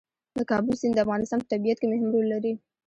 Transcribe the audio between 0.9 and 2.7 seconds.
د افغانستان په طبیعت کې مهم رول لري.